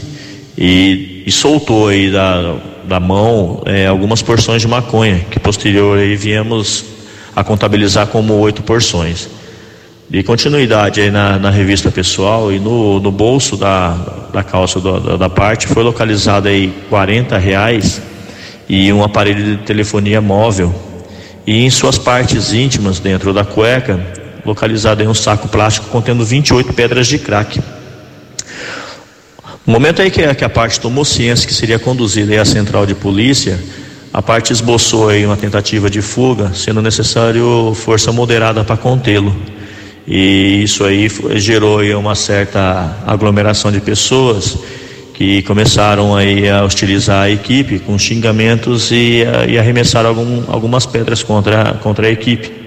[0.57, 6.15] e, e soltou aí da, da mão é, algumas porções de maconha, que posterior aí
[6.15, 6.83] viemos
[7.35, 9.29] a contabilizar como oito porções.
[10.09, 13.91] De continuidade aí na, na revista pessoal e no, no bolso da,
[14.33, 18.01] da calça do, da, da, parte foi localizado aí 40 reais
[18.67, 20.73] e um aparelho de telefonia móvel.
[21.45, 24.16] E em suas partes íntimas, dentro da cueca,
[24.47, 27.60] localizado em um saco plástico contendo 28 pedras de crack.
[29.65, 33.60] No momento aí que a, parte tomou ciência que seria conduzida à central de polícia,
[34.13, 39.36] a parte esboçou aí uma tentativa de fuga, sendo necessário força moderada para contê-lo.
[40.07, 44.57] E isso aí gerou aí uma certa aglomeração de pessoas
[45.13, 51.21] que começaram aí a hostilizar a equipe com xingamentos e, e arremessaram algum, algumas pedras
[51.21, 52.66] contra, contra a equipe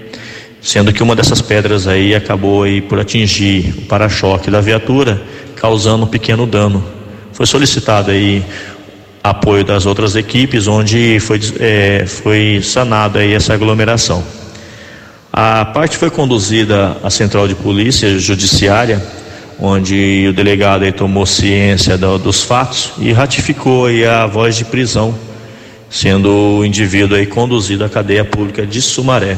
[0.61, 5.19] sendo que uma dessas pedras aí acabou aí por atingir o para-choque da viatura,
[5.55, 6.85] causando um pequeno dano.
[7.33, 8.43] Foi solicitado aí
[9.23, 14.23] apoio das outras equipes, onde foi, é, foi sanada aí essa aglomeração.
[15.33, 19.01] A parte foi conduzida à central de polícia judiciária,
[19.59, 24.65] onde o delegado aí tomou ciência do, dos fatos e ratificou aí a voz de
[24.65, 25.15] prisão,
[25.89, 29.37] sendo o indivíduo aí conduzido à cadeia pública de Sumaré.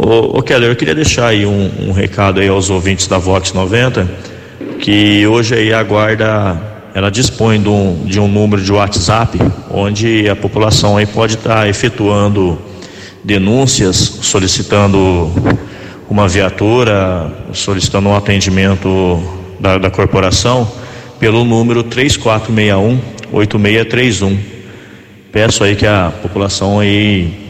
[0.00, 3.52] Ô, ô Keller, eu queria deixar aí um, um, recado aí aos ouvintes da Vox
[3.52, 4.08] 90,
[4.78, 6.56] que hoje aí a guarda
[6.94, 9.36] ela dispõe de um, de um número de WhatsApp
[9.68, 12.56] onde a população aí pode estar tá efetuando
[13.24, 15.32] denúncias, solicitando
[16.08, 19.20] uma viatura, solicitando um atendimento
[19.58, 20.70] da, da corporação
[21.18, 23.00] pelo número 3461
[23.32, 24.38] 8631.
[25.32, 27.47] Peço aí que a população aí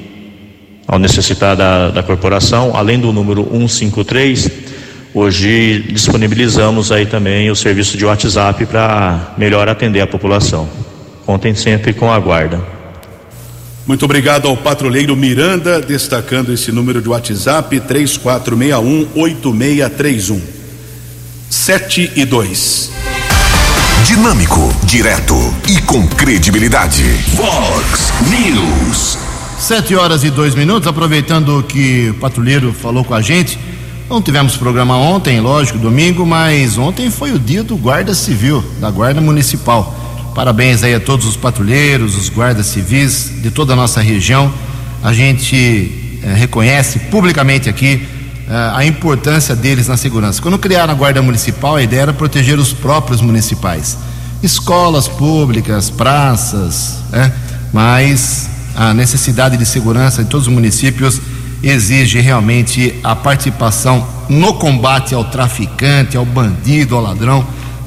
[0.88, 4.50] ao necessitar da, da corporação, além do número 153,
[5.12, 10.66] hoje disponibilizamos aí também o serviço de WhatsApp para melhor atender a população.
[11.26, 12.58] Contem sempre com a guarda.
[13.86, 20.40] Muito obrigado ao patrulheiro Miranda, destacando esse número de WhatsApp 3461-8631.
[21.50, 22.92] 7 e 2.
[24.06, 25.34] Dinâmico, direto
[25.68, 27.04] e com credibilidade.
[27.34, 29.17] Vox News.
[29.58, 33.58] Sete horas e dois minutos, aproveitando que o patrulheiro falou com a gente.
[34.08, 38.88] Não tivemos programa ontem, lógico, domingo, mas ontem foi o dia do Guarda Civil, da
[38.88, 39.94] Guarda Municipal.
[40.32, 44.50] Parabéns aí a todos os patrulheiros, os guardas civis de toda a nossa região.
[45.02, 48.06] A gente eh, reconhece publicamente aqui
[48.48, 50.40] eh, a importância deles na segurança.
[50.40, 53.98] Quando criaram a Guarda Municipal, a ideia era proteger os próprios municipais.
[54.40, 57.32] Escolas públicas, praças, né?
[57.72, 61.20] mas a necessidade de segurança de todos os municípios
[61.60, 67.44] exige realmente a participação no combate ao traficante, ao bandido, ao ladrão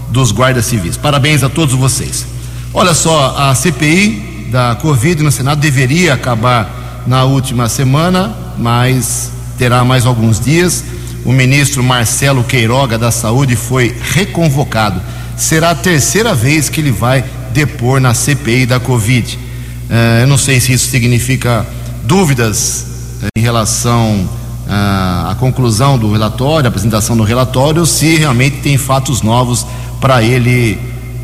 [0.10, 0.98] dos guardas civis.
[0.98, 2.26] Parabéns a todos vocês.
[2.74, 9.86] Olha só, a CPI da Covid no Senado deveria acabar na última semana, mas terá
[9.86, 10.84] mais alguns dias.
[11.24, 15.02] O ministro Marcelo Queiroga da Saúde foi reconvocado.
[15.38, 17.24] Será a terceira vez que ele vai
[17.54, 19.51] depor na CPI da Covid.
[19.92, 21.68] Eh, eu não sei se isso significa
[22.06, 22.86] dúvidas
[23.22, 24.30] eh, em relação
[24.70, 29.68] à conclusão do relatório, à apresentação do relatório, se realmente tem fatos novos
[30.00, 30.80] para ele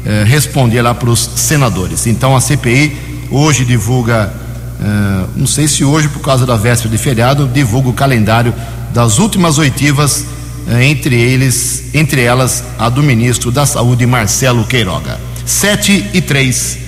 [0.06, 2.06] eh, responder lá para os senadores.
[2.08, 2.98] Então a CPI
[3.32, 4.34] hoje divulga,
[5.36, 8.54] não sei se hoje por causa da véspera de feriado, divulga o calendário
[8.94, 10.26] das últimas oitivas,
[10.82, 15.20] entre eles, entre elas a do ministro da Saúde Marcelo Queiroga.
[15.46, 16.87] 7 e 3.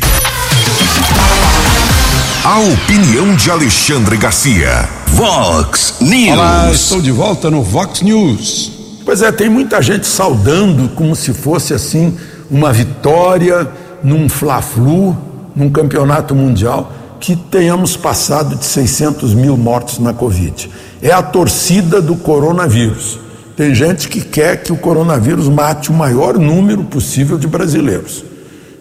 [2.42, 4.88] A opinião de Alexandre Garcia.
[5.08, 6.32] Vox News.
[6.32, 8.72] Olá, estou de volta no Vox News.
[9.04, 12.18] Pois é, tem muita gente saudando como se fosse assim
[12.50, 13.70] uma vitória
[14.02, 15.18] num Fla-Flu,
[15.54, 20.72] num campeonato mundial, que tenhamos passado de 600 mil mortos na Covid.
[21.02, 23.20] É a torcida do coronavírus.
[23.58, 28.24] Tem gente que quer que o coronavírus mate o maior número possível de brasileiros.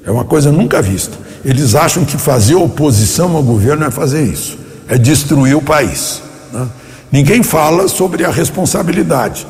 [0.07, 1.27] É uma coisa nunca vista.
[1.49, 6.21] Eles acham que fazer oposição ao governo é fazer isso, é destruir o país.
[6.53, 6.69] Né?
[7.11, 9.47] Ninguém fala sobre a responsabilidade.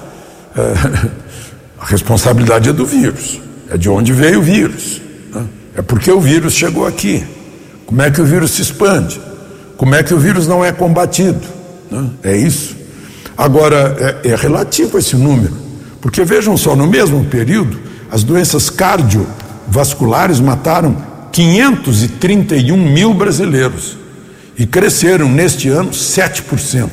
[0.57, 1.11] É,
[1.77, 5.03] a responsabilidade é do vírus, é de onde veio o vírus.
[5.35, 5.45] Né?
[5.79, 7.27] É porque o vírus chegou aqui.
[7.85, 9.21] Como é que o vírus se expande?
[9.77, 11.41] Como é que o vírus não é combatido?
[11.91, 12.11] Né?
[12.23, 12.77] É isso.
[13.37, 15.57] Agora, é, é relativo esse número,
[16.01, 17.77] porque vejam só, no mesmo período,
[18.09, 23.97] as doenças cardiovasculares mataram 531 mil brasileiros
[24.59, 26.91] e cresceram neste ano 7%.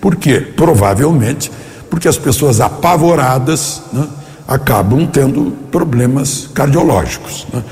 [0.00, 0.40] Por quê?
[0.40, 1.50] Provavelmente
[1.90, 4.06] porque as pessoas apavoradas né,
[4.46, 7.48] acabam tendo problemas cardiológicos.
[7.52, 7.64] Né?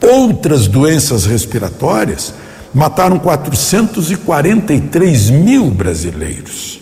[0.00, 2.32] Outras doenças respiratórias
[2.72, 6.78] mataram 443 mil brasileiros.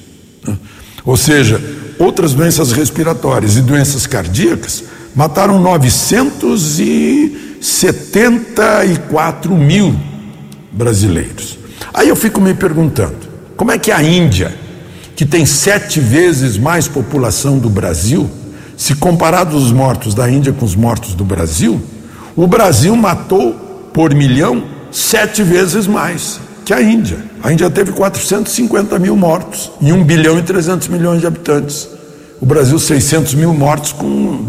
[0.47, 0.59] Né?
[1.03, 1.59] Ou seja,
[1.99, 5.63] outras doenças respiratórias e doenças cardíacas mataram
[7.63, 9.95] 974 mil
[10.73, 11.57] brasileiros.
[11.95, 13.17] Aí eu fico me perguntando:
[13.57, 14.53] como é que a Índia,
[15.15, 18.29] que tem sete vezes mais população do Brasil,
[18.77, 21.81] se comparados os mortos da Índia com os mortos do Brasil,
[22.35, 23.53] o Brasil matou
[23.95, 27.19] por milhão sete vezes mais que a Índia.
[27.43, 31.89] A Índia teve 450 mil mortos e 1 bilhão e 300 milhões de habitantes.
[32.41, 34.43] O Brasil, 600 mil mortos com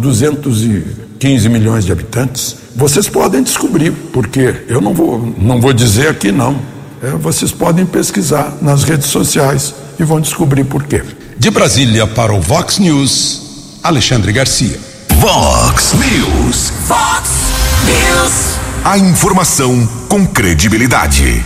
[1.24, 2.58] 215 milhões de habitantes.
[2.76, 6.60] Vocês podem descobrir, porque eu não vou, não vou dizer aqui não.
[7.02, 11.02] É, vocês podem pesquisar nas redes sociais e vão descobrir por quê.
[11.38, 14.78] De Brasília para o Vox News, Alexandre Garcia.
[15.16, 16.74] Vox News.
[16.88, 17.30] Vox
[17.86, 18.60] News.
[18.84, 21.44] A informação com credibilidade.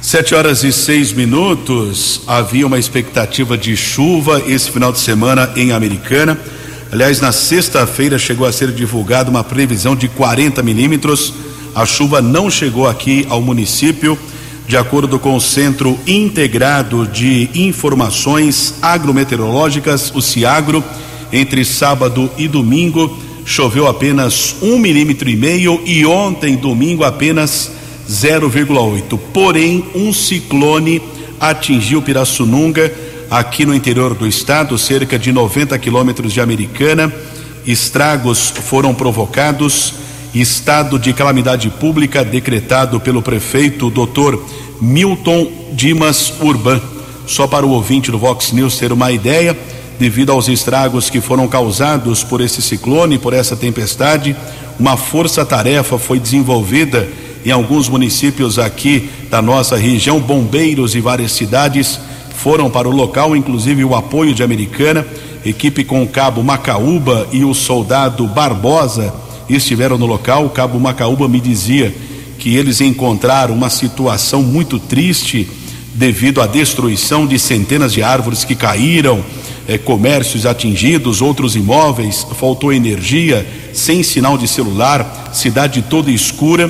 [0.00, 2.22] Sete horas e seis minutos.
[2.26, 6.38] Havia uma expectativa de chuva esse final de semana em Americana.
[6.92, 11.32] Aliás, na sexta-feira chegou a ser divulgada uma previsão de 40 milímetros.
[11.74, 14.18] A chuva não chegou aqui ao município.
[14.68, 20.84] De acordo com o Centro Integrado de Informações Agrometeorológicas, o CIAGRO,
[21.32, 27.72] entre sábado e domingo choveu apenas um milímetro e meio e ontem, domingo, apenas
[28.06, 29.18] 0,8.
[29.32, 31.00] Porém, um ciclone
[31.40, 32.92] atingiu Pirassununga,
[33.32, 37.10] aqui no interior do estado, cerca de 90 quilômetros de Americana.
[37.66, 39.94] Estragos foram provocados
[40.34, 44.36] estado de calamidade pública decretado pelo prefeito Dr.
[44.82, 46.78] Milton Dimas Urban.
[47.26, 49.56] Só para o ouvinte do Vox News ter uma ideia,
[49.98, 54.36] devido aos estragos que foram causados por esse ciclone, por essa tempestade,
[54.78, 57.08] uma força-tarefa foi desenvolvida
[57.46, 61.98] em alguns municípios aqui da nossa região, bombeiros e várias cidades
[62.42, 65.06] foram para o local, inclusive o apoio de Americana,
[65.46, 69.14] equipe com o cabo Macaúba e o soldado Barbosa
[69.48, 70.46] estiveram no local.
[70.46, 71.94] O cabo Macaúba me dizia
[72.40, 75.48] que eles encontraram uma situação muito triste
[75.94, 79.24] devido à destruição de centenas de árvores que caíram,
[79.68, 86.68] eh, comércios atingidos, outros imóveis, faltou energia, sem sinal de celular, cidade toda escura.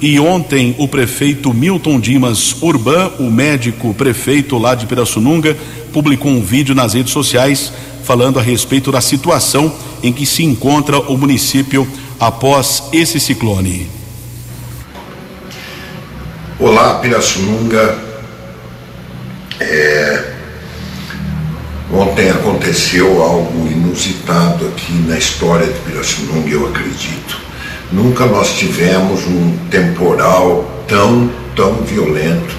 [0.00, 5.56] E ontem o prefeito Milton Dimas Urban, o médico prefeito lá de Pirassununga,
[5.92, 7.72] publicou um vídeo nas redes sociais
[8.04, 11.86] falando a respeito da situação em que se encontra o município
[12.18, 13.90] após esse ciclone.
[16.60, 17.98] Olá, Pirassununga.
[19.58, 20.34] É...
[21.92, 27.47] Ontem aconteceu algo inusitado aqui na história de Pirassununga, eu acredito.
[27.90, 32.54] Nunca nós tivemos um temporal tão, tão violento.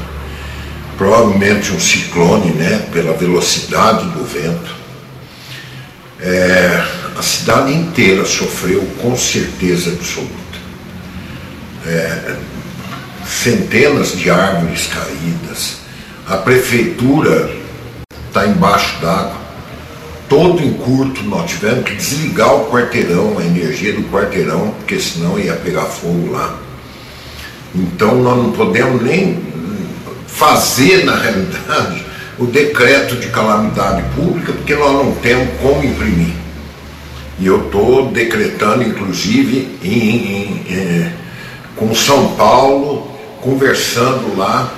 [0.98, 2.88] Provavelmente um ciclone, né?
[2.92, 4.76] Pela velocidade do vento.
[6.20, 6.84] É,
[7.18, 10.34] a cidade inteira sofreu com certeza absoluta.
[11.86, 12.36] É,
[13.26, 15.78] centenas de árvores caídas,
[16.28, 17.50] a prefeitura
[18.28, 19.39] está embaixo d'água,
[20.30, 25.40] todo em curto, nós tivemos que desligar o quarteirão, a energia do quarteirão, porque senão
[25.40, 26.58] ia pegar fogo lá.
[27.74, 29.40] Então nós não podemos nem
[30.28, 32.06] fazer, na realidade,
[32.38, 36.34] o decreto de calamidade pública, porque nós não temos como imprimir.
[37.40, 41.12] E eu estou decretando, inclusive, em, em, em, é,
[41.76, 43.12] com São Paulo,
[43.42, 44.74] conversando lá.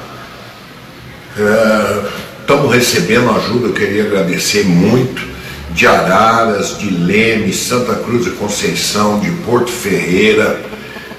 [2.40, 5.31] Estamos é, recebendo ajuda, eu queria agradecer muito,
[5.74, 10.62] de Araras, de Leme, Santa Cruz de Conceição, de Porto Ferreira.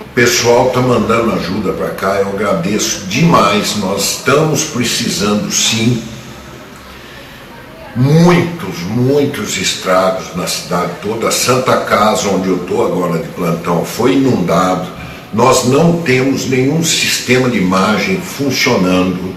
[0.00, 3.76] O pessoal está mandando ajuda para cá, eu agradeço demais.
[3.76, 6.02] Nós estamos precisando sim
[7.96, 11.30] muitos, muitos estragos na cidade toda.
[11.30, 14.86] Santa Casa, onde eu estou agora de plantão, foi inundado.
[15.32, 19.34] Nós não temos nenhum sistema de imagem funcionando.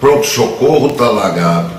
[0.00, 1.75] Pronto-socorro está alagado.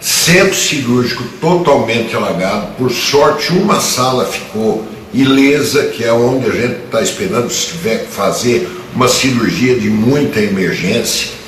[0.00, 2.68] Centro cirúrgico totalmente alagado.
[2.76, 8.04] Por sorte, uma sala ficou ilesa, que é onde a gente está esperando se tiver
[8.04, 11.38] que fazer uma cirurgia de muita emergência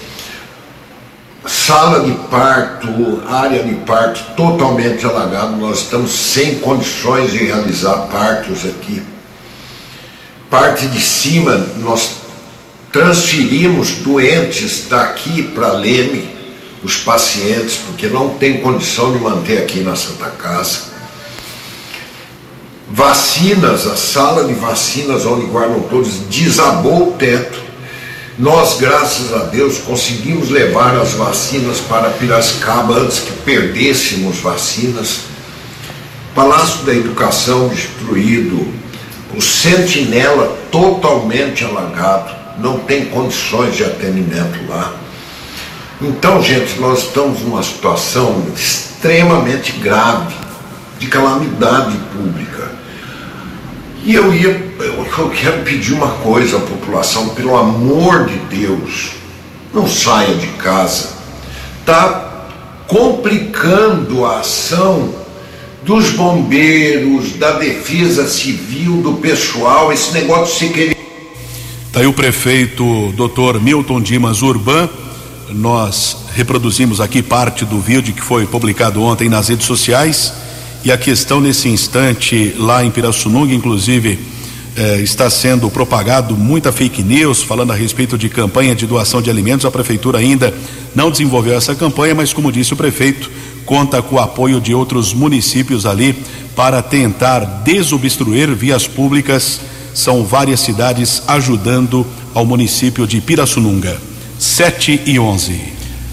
[1.46, 5.56] sala de parto, área de parto totalmente alagada.
[5.56, 9.02] Nós estamos sem condições de realizar partos aqui.
[10.50, 12.16] Parte de cima, nós
[12.92, 16.28] transferimos doentes daqui para Leme,
[16.82, 20.90] os pacientes, porque não tem condição de manter aqui na Santa Casa.
[22.88, 27.60] Vacinas, a sala de vacinas onde guardam todos, desabou o teto.
[28.38, 35.20] Nós, graças a Deus, conseguimos levar as vacinas para Piracicaba antes que perdêssemos vacinas.
[36.34, 38.66] Palácio da Educação destruído,
[39.36, 44.94] o Sentinela totalmente alagado, não tem condições de atendimento lá.
[46.02, 50.34] Então, gente, nós estamos numa situação extremamente grave
[50.98, 52.72] de calamidade pública.
[54.02, 54.48] E eu ia,
[54.78, 59.10] eu, eu quero pedir uma coisa à população, pelo amor de Deus,
[59.74, 61.10] não saia de casa.
[61.80, 62.46] Está
[62.86, 65.14] complicando a ação
[65.82, 70.96] dos bombeiros, da defesa civil, do pessoal, esse negócio se querer.
[71.86, 73.60] Está aí o prefeito Dr.
[73.60, 74.88] Milton Dimas Urban.
[75.52, 80.32] Nós reproduzimos aqui parte do vídeo que foi publicado ontem nas redes sociais.
[80.84, 84.18] E a questão nesse instante lá em Pirassununga, inclusive,
[84.76, 89.28] eh, está sendo propagado muita fake news falando a respeito de campanha de doação de
[89.28, 89.66] alimentos.
[89.66, 90.54] A prefeitura ainda
[90.94, 93.30] não desenvolveu essa campanha, mas como disse o prefeito,
[93.66, 96.16] conta com o apoio de outros municípios ali
[96.54, 99.60] para tentar desobstruir vias públicas.
[99.92, 104.09] São várias cidades ajudando ao município de Pirassununga.
[104.40, 105.60] 7 e 11.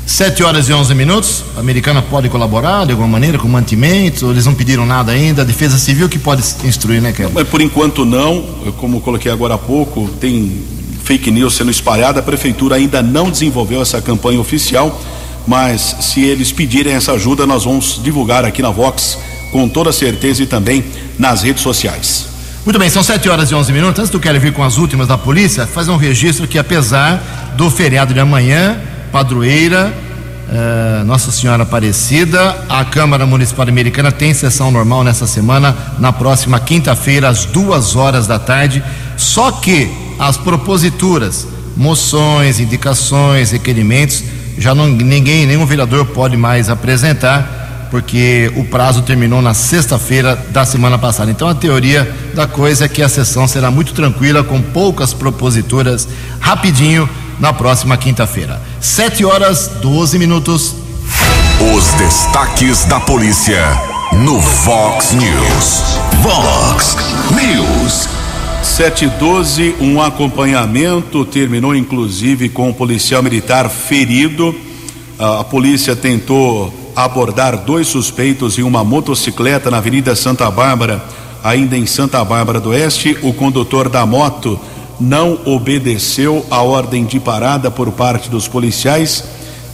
[0.05, 1.45] 7 horas e 11 minutos.
[1.55, 4.21] A americana pode colaborar de alguma maneira com mantimentos?
[4.21, 5.43] Ou eles não pediram nada ainda?
[5.43, 7.31] A Defesa Civil que pode instruir, né, Kelly?
[7.33, 8.43] Mas por enquanto não.
[8.79, 10.61] Como coloquei agora há pouco, tem
[11.05, 12.19] fake news sendo espalhada.
[12.19, 15.01] A prefeitura ainda não desenvolveu essa campanha oficial.
[15.47, 19.17] Mas se eles pedirem essa ajuda, nós vamos divulgar aqui na Vox
[19.53, 20.83] com toda certeza e também
[21.17, 22.36] nas redes sociais.
[22.67, 23.97] Muito bem, são 7 horas e 11 minutos.
[23.97, 27.71] Antes do Kelly vir com as últimas da polícia, fazer um registro que, apesar do
[27.71, 28.77] feriado de amanhã,
[29.09, 29.93] padroeira,
[30.51, 32.57] eh, Nossa Senhora Aparecida.
[32.67, 38.27] A Câmara Municipal Americana tem sessão normal nessa semana, na próxima quinta-feira, às duas horas
[38.27, 38.83] da tarde.
[39.15, 39.89] Só que
[40.19, 41.47] as proposituras,
[41.77, 44.25] moções, indicações, requerimentos,
[44.57, 50.65] já não, ninguém, nenhum vereador pode mais apresentar, porque o prazo terminou na sexta-feira da
[50.65, 51.31] semana passada.
[51.31, 56.07] Então a teoria da coisa é que a sessão será muito tranquila, com poucas proposituras,
[56.39, 57.09] rapidinho
[57.39, 58.61] na próxima quinta-feira.
[58.79, 60.75] 7 horas 12 minutos.
[61.75, 63.63] Os destaques da polícia
[64.13, 65.81] no Vox News.
[66.21, 66.97] Vox
[67.31, 68.09] News.
[68.63, 74.53] 712, um acompanhamento terminou inclusive com um policial militar ferido.
[75.17, 80.99] A, a polícia tentou abordar dois suspeitos em uma motocicleta na Avenida Santa Bárbara,
[81.43, 83.15] ainda em Santa Bárbara do Oeste.
[83.21, 84.59] O condutor da moto
[84.99, 89.23] não obedeceu a ordem de parada por parte dos policiais,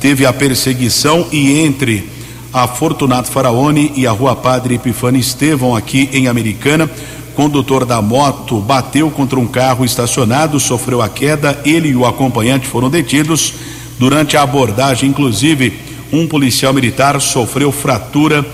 [0.01, 2.09] teve a perseguição e entre
[2.51, 6.91] a Fortunato Faraone e a Rua Padre Epifânio Estevão aqui em Americana,
[7.37, 12.67] condutor da moto bateu contra um carro estacionado, sofreu a queda, ele e o acompanhante
[12.67, 13.53] foram detidos.
[13.97, 18.45] Durante a abordagem, inclusive, um policial militar sofreu fratura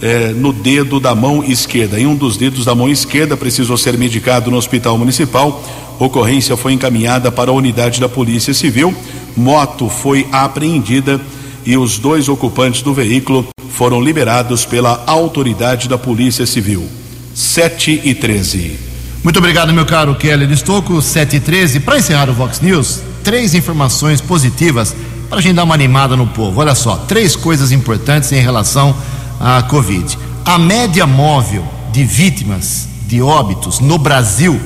[0.00, 2.00] eh, no dedo da mão esquerda.
[2.00, 5.62] Em um dos dedos da mão esquerda precisou ser medicado no hospital municipal.
[5.98, 8.94] Ocorrência foi encaminhada para a unidade da Polícia Civil.
[9.36, 11.20] Moto foi apreendida
[11.66, 16.86] e os dois ocupantes do veículo foram liberados pela autoridade da Polícia Civil.
[17.34, 18.78] 7 e 13.
[19.22, 21.80] Muito obrigado, meu caro Kelly Estocco, 7 e 13.
[21.80, 24.94] Para encerrar o Vox News, três informações positivas
[25.30, 26.60] para a gente dar uma animada no povo.
[26.60, 28.94] Olha só, três coisas importantes em relação
[29.38, 30.18] à Covid.
[30.44, 34.60] A média móvel de vítimas de óbitos no Brasil,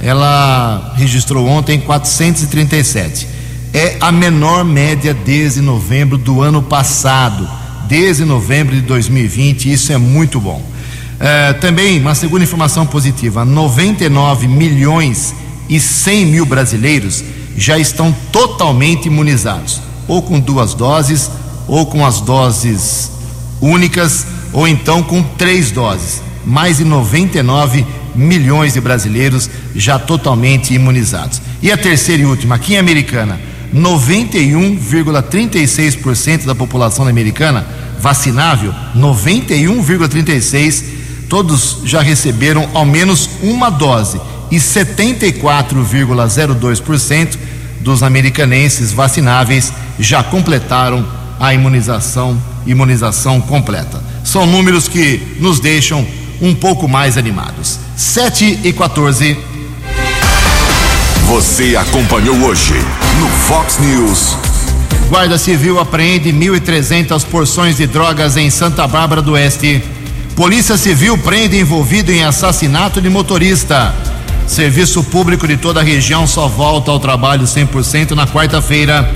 [0.00, 3.28] ela registrou ontem 437.
[3.74, 7.46] É a menor média desde novembro do ano passado,
[7.86, 9.70] desde novembro de 2020.
[9.70, 10.62] Isso é muito bom.
[11.20, 15.34] É, também, uma segunda informação positiva: 99 milhões
[15.68, 17.22] e 100 mil brasileiros
[17.58, 21.30] já estão totalmente imunizados, ou com duas doses,
[21.68, 23.12] ou com as doses
[23.60, 26.20] únicas, ou então com três doses.
[26.44, 31.42] Mais de 99 milhões de brasileiros já totalmente imunizados.
[31.62, 33.38] E a terceira e última, aqui em Americana,
[33.72, 37.66] 91,36% da população americana
[38.00, 40.98] vacinável, 91,36%
[41.28, 47.36] todos já receberam ao menos uma dose e 74,02%
[47.80, 51.04] dos americanenses vacináveis já completaram
[51.40, 54.02] a imunização, imunização completa.
[54.24, 56.06] São números que nos deixam
[56.40, 57.78] um pouco mais animados.
[57.96, 59.36] 7 e 14.
[61.26, 62.74] Você acompanhou hoje
[63.18, 64.36] no Fox News.
[65.08, 69.82] Guarda Civil apreende 1.300 porções de drogas em Santa Bárbara do Oeste.
[70.36, 73.94] Polícia Civil prende envolvido em assassinato de motorista.
[74.46, 79.10] Serviço público de toda a região só volta ao trabalho 100% na quarta-feira.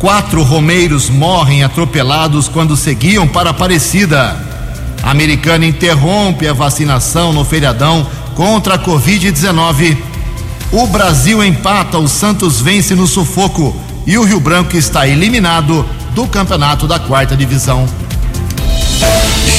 [0.00, 4.34] Quatro romeiros morrem atropelados quando seguiam para Aparecida.
[5.02, 9.98] A americana interrompe a vacinação no feriadão contra a Covid-19.
[10.72, 13.76] O Brasil empata, o Santos vence no sufoco
[14.06, 15.84] e o Rio Branco está eliminado
[16.14, 17.86] do campeonato da quarta divisão.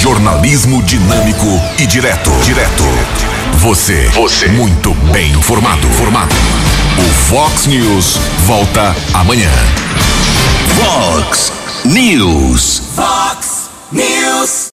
[0.02, 2.32] Jornalismo dinâmico e direto.
[2.44, 2.84] Direto.
[3.60, 4.10] Você.
[4.16, 4.48] Você.
[4.48, 5.88] Muito bem informado.
[5.90, 6.34] Formado.
[6.98, 9.52] O Fox News volta amanhã.
[10.82, 11.52] Fox
[11.86, 12.80] News.
[12.96, 14.70] Fox News.